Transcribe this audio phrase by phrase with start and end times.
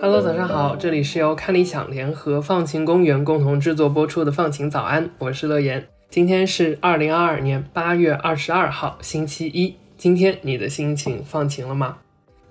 [0.00, 5.88] Hello，早上好，这里是由看理想联合放晴公园共同制作播出的《放晴早安》，我是乐言。
[6.10, 9.76] 今天是二零二二年八月二十二号，星期一。
[9.96, 11.98] 今天你的心情放晴了吗？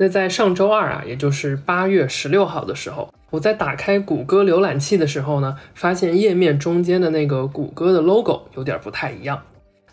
[0.02, 9.40] 那在上周二啊，也就是八月十六号的时候，我在打开谷歌浏览器的时候呢，发现页面中间的那个谷歌的 logo 有点不太一样。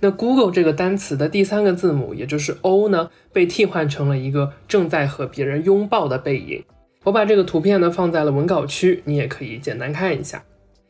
[0.01, 6.65] 那 Google 这个单词的第三个字母，也就是 O 呢，被替换成了一个正在和别人拥抱的背影。
[7.05, 10.43] 我把这个图片呢放在了文稿区，你也可以简单看一下。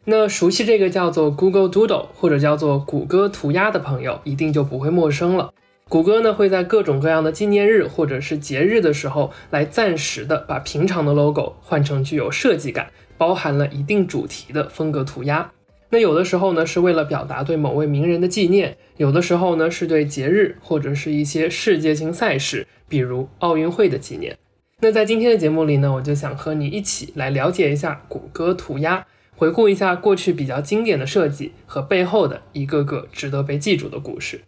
[0.04, 5.50] 那熟悉这个叫做 Google Doodle 或者叫做谷歌涂鸦的朋友，一定就不会陌生了。
[5.88, 15.50] 谷歌呢会在各种各样的纪念日或者是节日的时候，来暂时的把平常的 logo 换成具有设计感、包含了一定主题的风格涂鸦。
[15.88, 24.36] 那有的时候呢是为了表达对某位名人的纪念，有的时候呢是对节日或者是一些世界性赛事，比如奥运会的纪念。
[24.80, 34.42] 那在今天的节目里呢，我就想和你一起来了解一下谷歌涂鸦，回顾一下过去比较经典的设计和背后的一个个值得被记住的故事。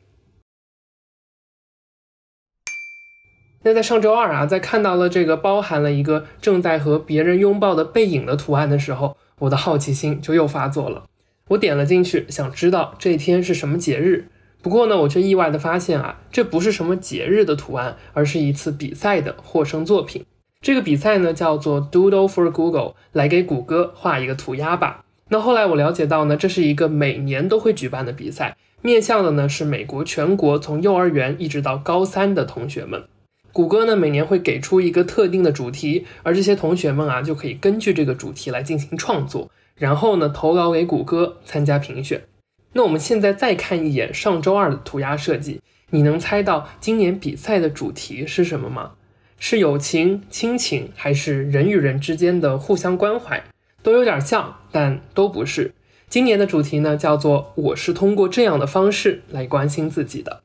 [3.62, 11.05] 那在上周二啊，在看到了这个包含了一个正在和别人拥抱的背影的图案的时候，我的好奇心就又发作了。
[11.48, 14.28] 我点了进去，想知道这天是什么节日。
[14.62, 20.24] 不过呢，我却意外的发现啊，这不是什么节日的图案，而是一次比赛的获胜作品。
[20.62, 25.05] 这个比赛呢，叫做 Doodle for Google，来给谷歌画一个涂鸦吧。
[25.28, 33.05] 那后来我了解到呢，这是一个每年都会举办的比赛，面向的呢是美国全国从幼儿园一直到高三的同学们。
[33.53, 42.23] 谷歌呢每年会给出一个特定的主题，而这些同学们啊就可以根据这个主题来进行创作，然后呢投稿给谷歌参加评选。
[42.73, 45.61] 那我们现在再看一眼上周二的涂鸦设计，
[45.91, 48.92] 你能猜到今年比赛的主题是什么吗？
[49.39, 53.42] 是友情、亲情，还是人与人之间的互相关怀？
[53.83, 55.73] 都有点像，但都不是。
[56.08, 60.42] 今年的主题呢叫做“我是通过这样的方式来关心自己的”。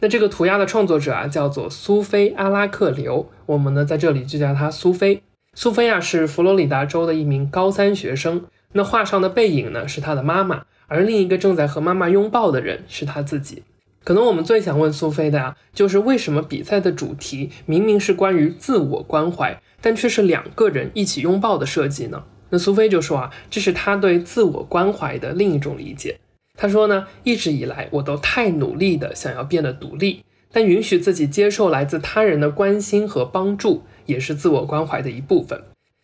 [0.00, 5.22] 那这个涂鸦的创作者啊，叫做苏菲阿拉克刘，我们呢在这里就叫她苏菲。
[5.54, 8.44] 苏菲啊是佛罗里达州的一名高三学生。
[8.72, 13.64] 那画上的背影呢是她的妈妈，而另一个正在和妈妈拥抱的人是她自己。
[14.04, 22.22] 可能我们最想问苏菲的啊，就是为什么比赛的主题明明是关于自我关怀，但却是两个人一起拥抱的设计呢？
[22.50, 26.20] 那苏菲就说啊，这是她对自我关怀的另一种理解。
[26.60, 35.62] 他说呢，一直以来我都太努力的想要变得独立，但允许自己接受来自他人的关心和帮助，也是自我关怀的一部分。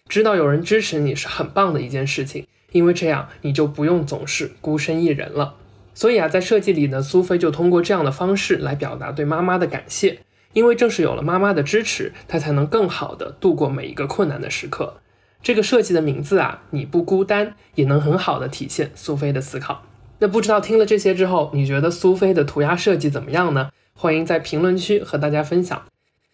[0.09, 5.57] 知道有人支持你是很棒的一件事情，因为这样你就不用总是孤身一人了。
[5.93, 10.21] 所以啊，在设计里呢，苏菲就通过这样的方式来表达对妈妈的感谢，
[10.53, 14.99] 因为正是有了妈妈的支持，她才能更好的度过每一个困难的时刻。
[15.43, 19.83] 这个设计的名字啊，你不孤单，也能很好的体现苏菲的思考。
[20.21, 23.71] 那不知道听了这些之后，你觉得苏菲的涂鸦设计怎么样呢？
[23.95, 25.83] 欢迎在评论区和大家分享。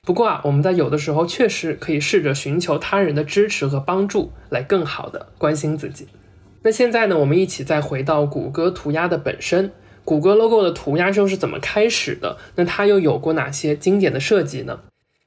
[0.02, 6.08] 不过啊，我们在有的时候确实可以试着寻求他人的支持和帮助，来更好的关心自己。
[6.62, 9.72] 那现在呢，我们一起再回到谷歌涂鸦的本身，
[10.04, 12.38] 谷歌 logo 的涂鸦又是怎么开始的？
[12.56, 14.80] 那它又有过哪些经典的设计呢？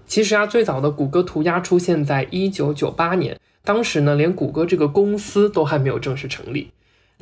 [0.05, 6.71] 其实啊，最早的谷歌涂鸦出现在一九九八年，当时呢，连谷歌这个公司都还没有正式成立。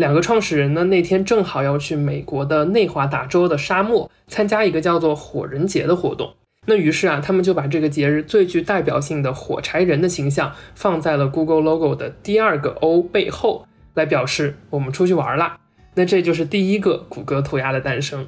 [0.02, 6.34] 两个创始人呢，那天正好要去美国的内华达州的沙漠参加一个叫做火人节的活动。
[6.66, 15.58] 那于是啊，他们就把这个节日最具代表性的火柴人的形象放在了 Google logo 的第二个 O 背后，来表示我们出去玩啦。
[15.94, 18.28] 那这就是第一个谷歌涂鸦的诞生。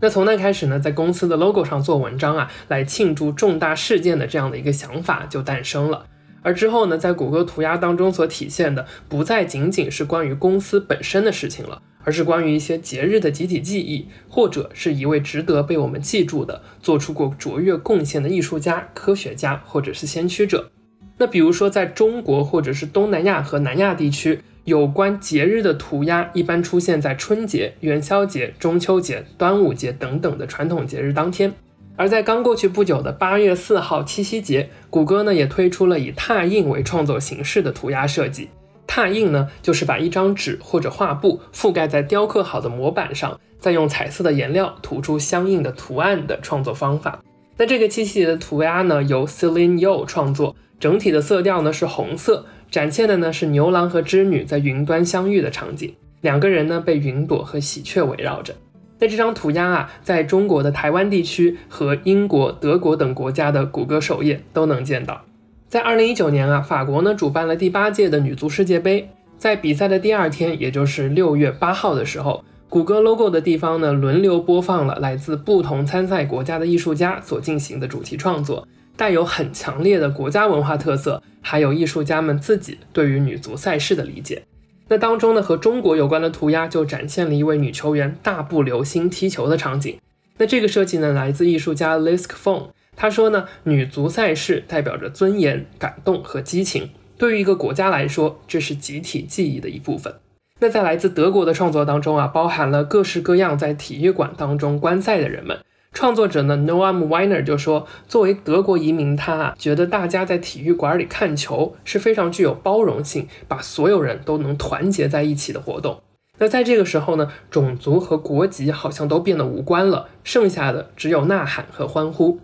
[0.00, 6.04] 那从那开始呢，在公司的 logo 上做文章啊，来庆祝重大事件的这样的一个想法就诞生了。
[6.44, 20.70] 而之后呢，在谷歌涂鸦当中所体现的，不再仅仅是关于公司本身的事情了，而是关于一些节日的集体记忆，或者是一位值得被我们记住的、做出过卓越贡献的艺术家、科学家，或者是先驱者。
[21.16, 31.54] 那比如说，在中国或者是东南亚和南亚地区，有关节日的涂鸦一般出现在春节、元宵节、中秋节、端午节等等的传统节日当天。
[31.96, 38.48] 而在刚过去不久的八月四号七夕节，谷歌呢也推出了以拓印为创作形式的涂鸦设计。
[38.86, 47.22] 拓印呢就是把一张纸或者画布覆盖在雕刻好的模板上，再用彩色的颜料涂出相应的图案的创作方法。
[47.56, 58.54] 那这个七夕节的涂鸦呢由 Celine Yo 创作，整体的色调呢是红色，展现的呢是牛郎和织女在云端相遇的场景，两个人呢被云朵和喜鹊围绕着。
[58.98, 65.22] 那这张涂鸦啊，在中国的台湾地区和英国、德国等国家的谷歌首页都能见到。
[65.68, 84.44] 在二零一九年啊，法国呢主办了第八届的女足世界杯，在比赛的第二天，也就是六月八号的时候，谷歌 logo 的地方呢轮流播放了来自不同参赛国家的艺术家所进行的主题创作，带有很强烈的国家文化特色，还有艺术家们自己对于女足赛事的理解。
[84.88, 89.98] 那当中呢，和中国有关的涂鸦就展现了一位女球员大步流星踢球的场景。
[90.36, 92.68] 那这个设计呢，来自艺术家 Lisk Fong。
[92.96, 96.90] 他说呢，女足赛事代表着尊严、感动和激情。
[97.16, 100.14] 对于一个国家来说，这是集体记忆的一部分。
[100.60, 105.58] 那在来自德国的创作当中啊，包含了各式各样在体育馆当中观赛的人们。
[105.94, 116.02] 创作者呢，Noam Weiner 就说，作为德国移民，他啊觉得大家在体育馆里看球是非常具有包容性，把所有人都能团结在一起的活动。
[116.38, 122.40] 那在这个时候呢，种族和国籍好像都变得无关了，剩下的只有呐喊和欢呼。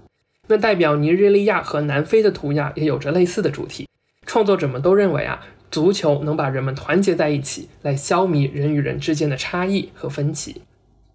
[0.46, 3.88] 那代表尼日利亚和南非的涂鸦也有着类似的主题。
[4.24, 5.40] 创作者们都认为啊，
[5.72, 10.62] 足球能把人们团结在一起，来消弭人与人之间的差异和分歧。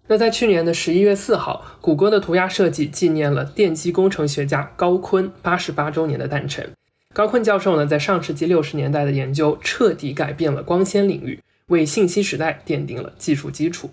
[0.08, 6.70] 那在去年的十一月四号，谷歌的涂鸦设计纪念了电机工程学家高锟八十八周年的诞辰。
[7.12, 13.90] 高锟教授呢，在上世纪六十年代的研究彻底改变了光纤领域，为信息时代奠定了技术基础。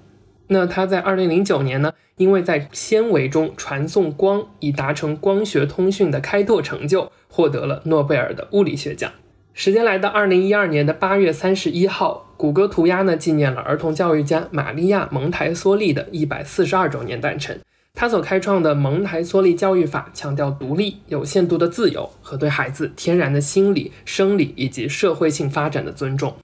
[0.48, 9.12] 那他在二零零九年呢，因为在纤维中传送光以达成光学通讯的开拓成就，获得了诺贝尔的物理学奖。
[9.56, 17.60] 时间来到二零一二年的八月三十一号，谷歌涂鸦呢纪念了儿童教育家玛利亚蒙台梭利的一百四十二周年诞辰。
[17.94, 26.36] 他所开创的蒙台梭利教育法强调独立、有限度的自由和对孩子天然的心理、生理以及社会性发展的尊重。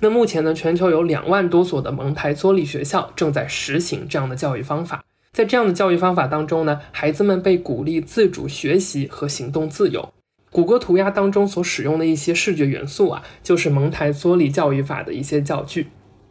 [0.00, 5.04] 那目前呢，全球有两万多所的蒙台梭利学校正在实行这样的教育方法。
[5.32, 10.12] 在这样的教育方法当中呢，孩子们被鼓励自主学习和行动自由。
[10.56, 15.88] 谷歌涂鸦当中所使用的一些视觉元素啊，就是蒙台梭利教育法的一些教具。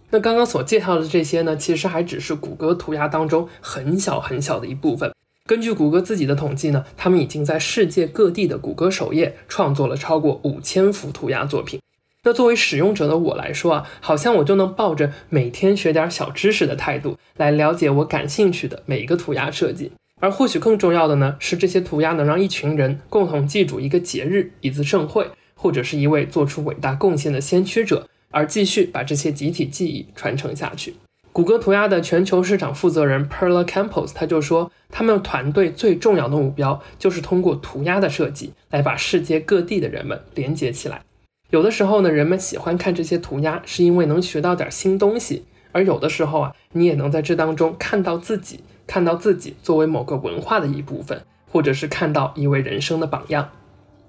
[0.09, 5.13] 那刚刚所介绍的这些呢，其实还只是谷歌涂鸦当中很小很小的一部分。
[5.45, 11.79] 根据谷歌自己的统计呢，他们已经在世界各地的谷歌首页创作了超过五千幅涂鸦作品。
[12.23, 19.91] 那作为使用者的我来说啊，好像我就能抱着每天学点小知识的态度来了解我感兴趣的每一个涂鸦设计。
[20.21, 30.95] 而或许更重要的呢，是这些涂鸦能让一群人共同记住一个节日、一次盛会，或者是一位做出伟大贡献的先驱者，而继续把这些集体记忆传承下去。
[31.33, 41.01] 谷歌涂鸦的全球市场负责人 Perla Campos 他就说，他们团队最重要的目标就是通过涂鸦的设计来把世界各地的人们连接起来。
[41.49, 48.61] 有的时候呢，人们喜欢看这些涂鸦，是因为能学到点新东西；而有的时候啊，你也能在这当中看到自己。
[48.87, 53.49] 看到自己作为某个文化的一部分，或者是看到一位人生的榜样，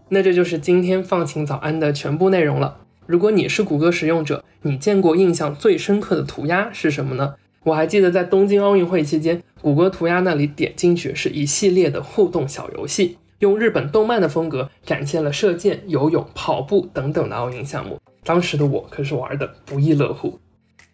[0.09, 2.79] 那这就是今天放晴早安的全部内容了。
[3.07, 7.35] 如果你是谷歌使用者，你见过印象最深刻的涂鸦是什么呢？
[7.65, 17.99] 我还记得在东京奥运会期间，谷歌涂鸦那里点进去是一系列的互动小游戏，用日本动漫的风格展现了射箭、游泳、跑步等等的奥运项目。
[18.25, 20.39] 当时的我可是玩的不亦乐乎。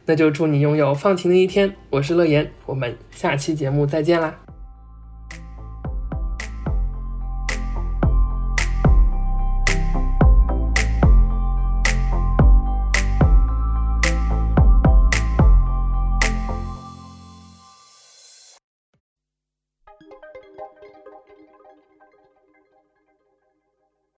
[0.07, 1.75] 那就祝你拥有放晴的一天。
[1.91, 4.42] 我是乐言，我们下期节目再见啦。